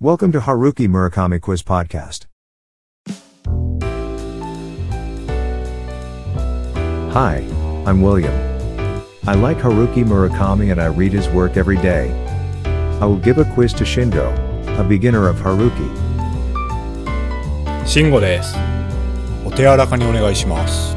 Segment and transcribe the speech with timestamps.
[0.00, 2.26] Welcome to Haruki Murakami Quiz Podcast.
[7.12, 7.38] Hi,
[7.86, 8.34] I'm William.
[9.26, 12.12] I like Haruki Murakami and I read his work every day.
[13.00, 14.28] I will give a quiz to Shingo,
[14.78, 15.88] a beginner of Haruki.
[17.86, 18.54] 慎吾です。
[19.46, 20.96] お手柔らかにお願いします。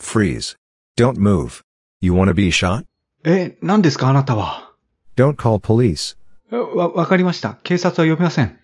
[0.00, 0.56] Freeze.
[0.99, 1.61] Don't move.
[2.01, 2.83] You want to be shot?
[3.23, 4.73] え、何ですかあなたは。
[5.15, 6.17] Don't call police.
[6.51, 7.57] えわ、わかりました。
[7.63, 8.59] 警察は呼びません。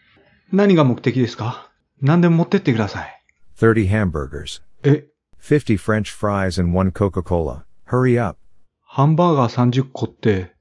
[0.52, 1.72] 何が目的ですか
[2.02, 3.24] 何でも持ってってください。
[3.58, 4.62] 30 hamburgers.
[4.84, 5.08] え、
[5.42, 7.64] 50 French fries and 1 Coca-Cola.
[7.88, 8.38] Hurry up.
[8.82, 10.52] ハンバーガー30個って、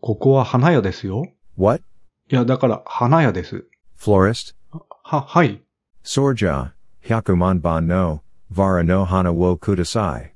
[0.00, 1.24] ここは花屋ですよ。
[1.58, 1.82] What?
[2.30, 3.66] いや、だから花屋です。
[3.98, 4.54] Florist?
[5.02, 5.60] は、はい。
[6.04, 6.70] Sorja,
[7.04, 8.20] Hyakuman ban no,
[8.54, 10.31] Vara no hana wo kudasai.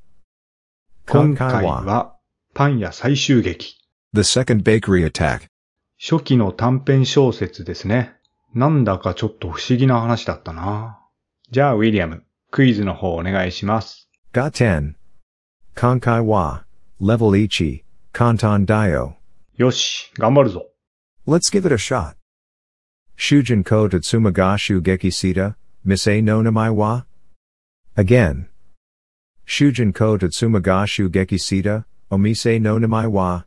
[1.09, 2.17] 今回は、
[2.53, 3.77] パン屋最終劇。
[4.13, 5.47] The second bakery attack.
[5.99, 8.15] 初期の短編小説ですね。
[8.55, 10.99] なんだかちょっと不思議な話だったな。
[11.53, 14.09] じゃあ、ウィリアム、クイズの方お願いします。
[14.33, 14.95] Ga 10.
[15.77, 16.65] Konkai wa.
[17.01, 17.85] Level ichi.
[18.13, 19.15] Kanton dio.
[19.57, 20.67] よし、頑張るぞ。
[21.25, 22.17] Let's give it a shot.
[23.17, 27.05] Shujin ko tatsuma ga shugeki sita, mise no namai wa?
[27.97, 28.49] Again.
[29.47, 33.43] Shujin ko tatsuma ga shugeki sita, omise no namai wa?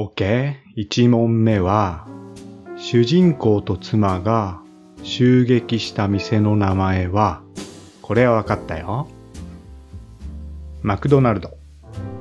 [0.00, 0.54] オッケー。
[0.76, 2.06] 一問目は、
[2.76, 4.60] 主人公と妻が
[5.02, 7.42] 襲撃した店の名前は、
[8.00, 9.08] これはわかったよ。
[10.82, 11.50] マクドナルド。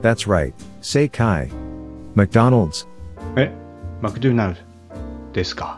[0.01, 0.53] That's right.
[0.81, 1.51] Say kai.
[2.15, 2.87] McDonald's.
[3.35, 3.51] え、
[4.01, 4.61] マクドナルド
[5.33, 5.77] ですか。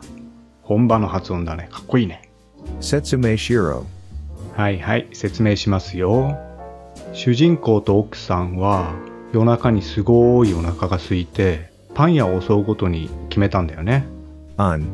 [0.61, 1.67] 本場の発音だね。
[1.69, 2.31] かっこいいね。
[2.79, 3.83] Setsume shiro.
[4.55, 6.39] はいはい、説明しますよ。
[7.11, 8.93] 主人公と奥さんは
[9.33, 11.69] 夜中にすごいお腹が空いて、
[11.99, 14.07] パン屋を襲うことに決めたんだよね。
[14.55, 14.85] Un.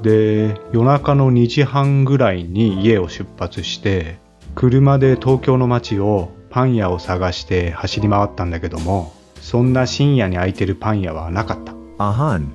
[0.00, 4.18] で夜中の2時半ぐらいに家を出発して
[4.54, 9.12] 車で東京の街をパン屋を探して走り回ったんだけども
[9.42, 12.46] そんな深夜に開いてるパン屋はなかった Ahan.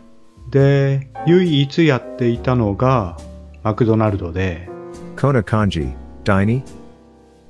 [0.50, 3.19] で唯一やっていたのが
[3.62, 4.68] マクドナルドで
[5.16, 5.94] Kona kanji.
[6.24, 6.63] Daini?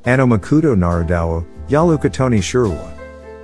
[0.04, 1.46] Anomakudo narudao.
[1.70, 2.76] Yalukatoni shurua.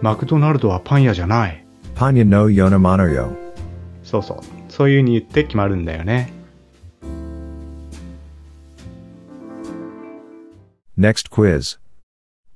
[0.02, 1.66] マクドナルドはパン屋じゃない
[2.02, 3.38] Panya no yonamano yo.
[4.04, 4.40] そうそう
[4.70, 6.34] そういう風に言って決まるんだよね
[10.98, 11.78] Next quiz.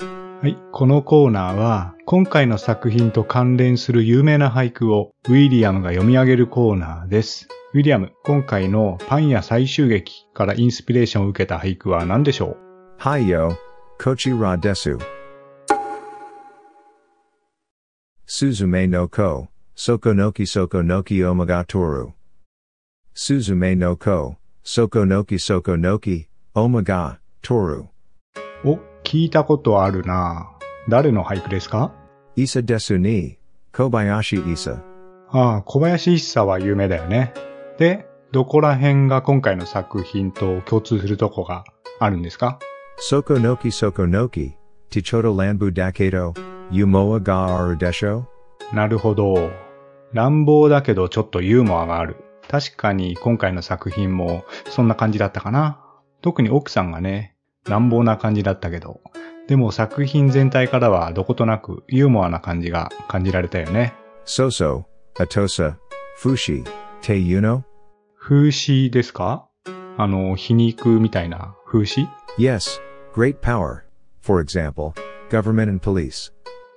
[0.41, 7.47] はい、このコーナーは今回の作品と関連する有名な俳句をウィリアムが読み上げるコーナーです。
[7.75, 12.57] ウィリアム、今回のパン屋最終劇からインスピレーションを受けた俳句は何でしょう
[12.97, 13.55] ?Hi yo,
[14.03, 14.97] こちらです。
[18.25, 22.07] すずめのこ、そこのきそこのきおまがとる。
[23.13, 27.85] すずめのこ、そこのきそこのきおまがとる。
[28.65, 30.51] お、聞いたことあるな
[30.89, 31.93] 誰の俳句ですか
[32.35, 33.37] ？Isa desu ni,
[33.73, 34.81] Kobayashi Isa.
[35.31, 37.33] ああ、小林一茶は有名だよね。
[37.77, 41.63] で、どこら辺が今回の作品と共通するとこが
[41.99, 42.59] あるんですか
[43.09, 44.53] ？Soko noki soko noki,
[44.89, 46.33] tichoto lanbu dakedo,
[46.71, 48.23] yumoa ga aru desho?
[48.73, 49.51] なるほど。
[50.13, 52.17] 乱暴だけどちょっとユーモアがある。
[52.49, 55.81] 確かに今回の作品もそんな感じだったかな。
[56.21, 57.35] 特に奥さんがね、
[57.65, 59.01] 乱暴な感じだったけど、
[59.47, 63.93] でも作品全体からはどことなくユーモアな感じが感じられたよね。
[64.25, 64.85] そうそ
[65.19, 65.77] う、アトサ、
[66.17, 66.63] フーシー、
[67.01, 67.63] て言うの
[68.17, 69.47] 風刺ですか？
[69.97, 72.79] あの、皮肉みたいな風刺 ?Yes,
[73.13, 73.81] great power.
[74.21, 74.93] For example,
[75.29, 76.31] government and police.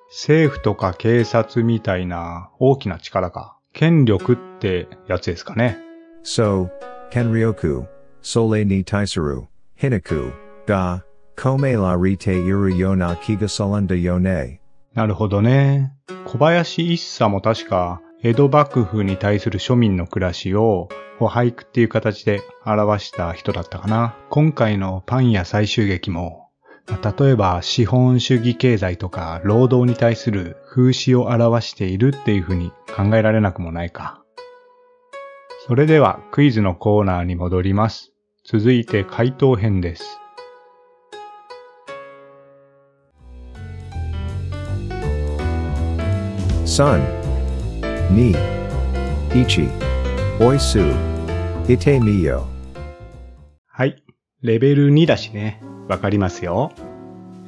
[0.08, 3.56] 政府とか警察みたいな大きな力か。
[3.72, 5.78] 権力ってやつですかね。
[6.24, 6.70] So,
[7.10, 7.86] Kenryoku,
[8.22, 8.84] Sole ni
[10.66, 11.04] ga,
[11.36, 14.60] Kome la rite iru yona kiga salanda yone.
[14.94, 15.92] なるほどね。
[16.24, 20.88] 小林一茶も確か江戸幕府に対する庶民の暮らしを
[21.18, 24.16] 俳句っていう形で表した人だったかな。
[24.30, 26.48] 今回のパン屋最終劇も、
[26.88, 34.22] 例えば資本主義経済とか労働に対する風刺を表しているっていうふうに考えられなくもないか。
[35.66, 38.12] それではクイズのコーナーに戻ります。
[38.44, 40.20] 続いて回答編です。
[46.74, 47.00] Sun.
[48.10, 48.34] Ni.
[49.32, 49.68] Ichi.
[50.40, 50.92] Oisu.
[51.68, 52.42] Ite miyo.
[53.68, 54.02] はい。
[54.42, 55.62] レベル2だしね。
[55.86, 56.72] わかりますよ。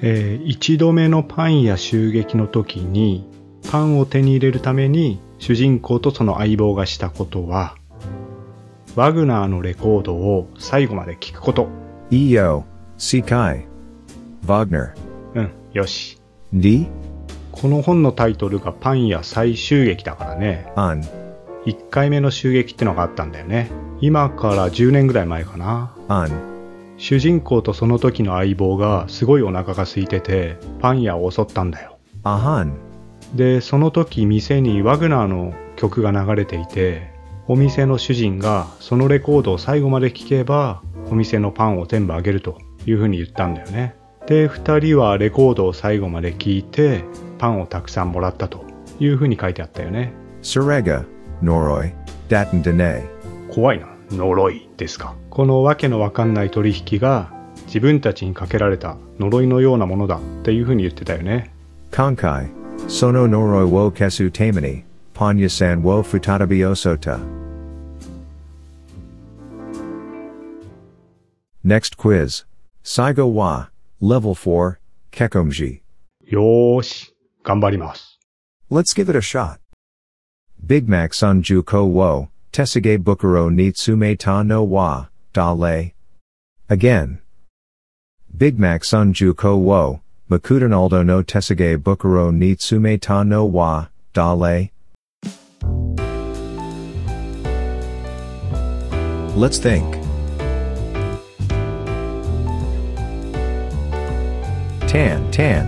[0.00, 3.28] えー一度目のパン屋襲撃の時に、
[3.68, 7.74] パンを手に入れるために主人公とその相棒がしたことは、
[8.94, 11.66] ワグナーのレコードを最後まで聞くこと。
[12.12, 12.62] Io.
[12.96, 13.66] Sikai.
[14.46, 14.92] Wagner.
[15.34, 16.20] うん、よし。
[16.52, 16.86] D.
[17.60, 20.70] この本のタイトルがパン屋再襲撃だからね。
[20.76, 21.02] An.
[21.64, 23.70] 1回目の襲撃ってのがあったんだよね。
[24.00, 25.94] 今から10年ぐらい前かな。
[26.08, 26.30] An.
[26.98, 31.98] 主人公とその時の相棒がすごいお腹が空いてて、パン屋を襲ったんだよ。
[33.34, 37.10] で、その時店にワグナーの曲が流れていて、
[37.48, 43.94] お店の主人がそのレコードを最後まで聴けば、お店のパンを全部あげるというふうに言ったんだよね。
[44.26, 47.04] で、二人はレコードを最後まで聴いて、
[47.38, 48.64] パンをたくさんもらったと
[48.98, 50.12] いうふうに書いてあったよね。
[50.42, 51.04] Surega.
[51.42, 51.92] Noroi.
[52.28, 53.02] Datan Dene.
[53.50, 53.86] 怖いな。
[54.10, 55.14] 呪いですか。
[55.30, 57.32] このわけのわかんない取引が
[57.66, 61.52] 自分たちにかけられた呪いのようなものだっていうふうに言ってたよね。
[61.90, 62.48] Konkai.
[62.88, 64.84] Sono noroi wo kesu tamani.
[65.14, 67.18] Panya san wo futatabi osota.
[71.64, 72.44] Next quiz.
[72.84, 73.70] Saigo wa.
[74.00, 74.78] Level 4,
[75.10, 75.80] Kekomji.
[76.20, 77.08] Yoshi,
[77.42, 78.16] ganbarimasu.
[78.68, 79.58] Let's give it a shot.
[80.64, 85.92] Big Mac Sanju Ko Wo, Tesige Bukuro Nitsume Ta No Wa, Da Le.
[86.68, 87.20] Again.
[88.36, 94.70] Big Mac Sanju Ko Wo, Makudanaldo no Tesige Bukuro Nitsume Ta No Wa, Da Le.
[99.34, 100.05] Let's think.
[104.96, 105.66] Tan, tan,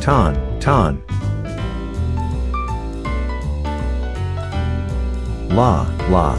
[0.00, 1.02] tan, tan.
[5.50, 6.38] La, la.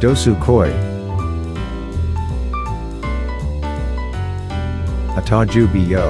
[0.00, 0.72] Dosu koi.
[5.16, 6.06] Ataju biyo.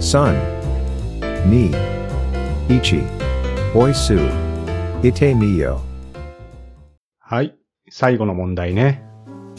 [0.00, 0.36] Sun.
[1.50, 1.74] Ni.
[2.68, 3.19] Ichi.
[3.72, 4.18] Oisu.
[5.00, 5.78] Ite miyo.
[7.20, 7.54] はい、
[7.88, 9.04] 最後の問題ね。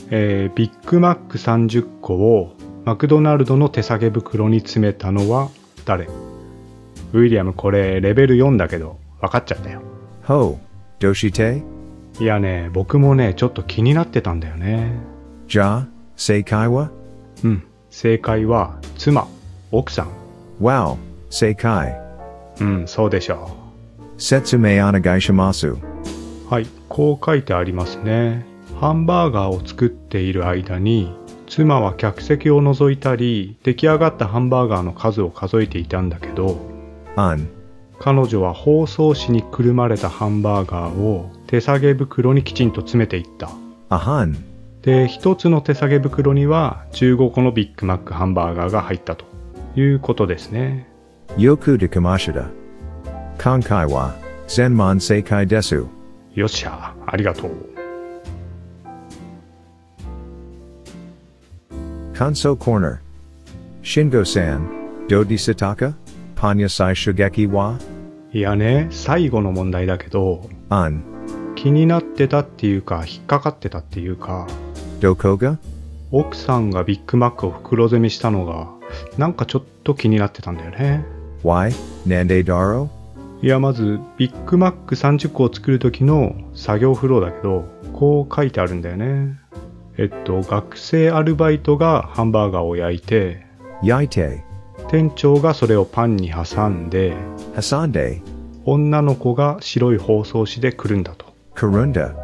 [0.10, 2.54] えービッグマック30個を
[2.84, 5.50] マクドナルドの手提げ袋に詰めたのは
[5.86, 6.08] 誰？
[7.14, 9.82] ウィリアムこれレベル4だけど分かっちゃったよ。
[10.28, 10.58] Ho.
[11.00, 11.64] Doshite?
[12.20, 14.92] いやね、僕もね、ちょっと気になってたんだよね。
[15.48, 15.86] Ja.
[16.18, 16.92] Seikai wa?
[17.46, 19.26] うん、正解は妻、
[19.72, 20.10] 奥さん。
[20.60, 20.98] Wow.
[21.30, 21.96] Seikai.
[22.60, 23.61] うん、そうでしょ
[24.22, 25.74] Setsume onegaishimasu.
[25.74, 25.78] う。
[26.48, 28.46] はい、こう書いてありますね。
[28.80, 31.12] ハンバーガーを作っている間に、
[31.48, 36.60] 妻は客席を覗いたり、出来上がったハンバーガーの数を数えていたんだけど.
[38.00, 43.50] 彼女は包装紙にくるまれたハンバーガーを手提げ袋にきちんと詰めていった。
[43.90, 44.36] Ahan.
[44.84, 49.26] で、一つの手提げ袋には15個のビッグマックハンバーガーが入ったと
[49.76, 50.88] いうことですね。
[53.40, 54.16] 今回は
[54.48, 55.90] 全問正解ですよ
[56.46, 57.52] っしゃありがとう
[62.14, 63.00] 感想コーナー
[63.84, 65.94] 慎吾さんどうでしたか
[66.36, 67.80] パニャ最初撃は
[68.34, 71.04] いやね最後の問題だけどあん
[71.56, 74.48] 気になってたっていうか引っかかってたっていうか
[75.00, 75.58] どこが
[76.12, 78.70] 奥さんがビッグマックを袋攻めしたのが
[79.18, 81.06] なんかちょっと気になってたんだよね。
[81.44, 81.74] Why?
[82.08, 83.01] なんでだろう
[83.42, 89.40] いや、まず、ビッグマック30個を作る時の作業フローだけど、こう書いてあるんだよね。
[89.98, 93.46] えっと、学生アルバイトがハンバーガーを焼いて、
[93.84, 94.44] Yaite.
[94.90, 97.16] 店長がそれをパンに挟んで、
[97.56, 98.22] Hasande,
[98.66, 101.26] 女の子が白い包装紙でくるんだと。
[101.56, 102.16] Karunda,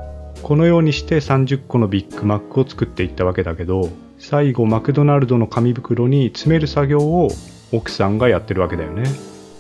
[0.43, 7.29] このようにして30個のビッグマックを作っていったわけだけど、最後マクドナルドの紙袋に詰める作業を
[7.71, 9.03] 奥さんがやってるわけだよね。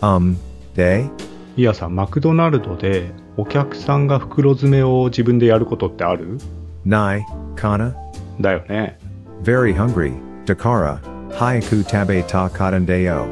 [0.01, 0.35] um,
[0.75, 1.09] they,
[1.57, 6.37] いやさ、マクドナルドでお客さんが袋詰めを自分でやることってある
[6.85, 7.23] ？Nai,
[7.55, 7.95] kana,
[8.39, 8.99] だよね。
[9.41, 10.13] very hungry,
[10.45, 10.99] Dakara,
[11.31, 13.25] haiku tabe ta katandeo.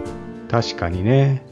[0.50, 1.46] 確かにね。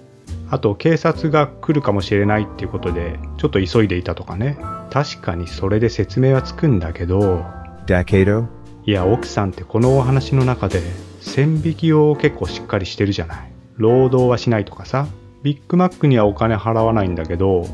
[0.50, 4.58] あと警察が来るかもしれないっていうことで、ちょっと急いでいたとかね。
[4.90, 7.46] 確かにそれで説明はつくんだけど、
[7.86, 8.48] Dakedo,
[8.88, 10.82] いや、奥さんってこのお話の中で、
[11.22, 13.52] 線引きを結構しっかりしてるじゃない。
[13.78, 15.06] 労働はしないとかさ、
[15.44, 17.66] ビッグマックにはお金払わないんだけど、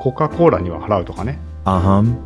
[0.00, 1.38] コカ・コーラには払うとかね。
[1.64, 2.16] ahum,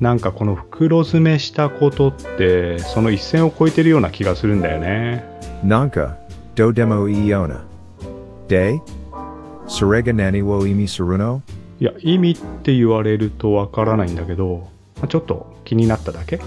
[0.00, 5.22] なんかこの袋詰めしたことって、その一線を越えてるような気がするんだよね。
[5.62, 6.14] nanka,
[6.54, 7.60] do demo iona.
[8.48, 8.80] De?
[9.66, 11.42] Surega nani wo imi suruno?
[11.78, 16.40] いや、意味って言われるとわからないんだけど、まあちょっと気になっただけ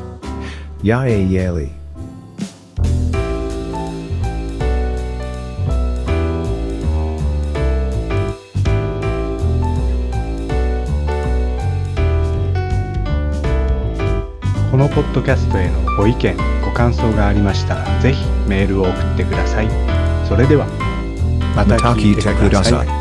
[0.82, 1.81] Yae yeli.
[14.72, 19.68] このポッドキャストへのご意見、ご感想がありましたら、ぜひメールを送ってください。
[20.26, 20.66] それでは、
[21.58, 23.01] また聞いてください。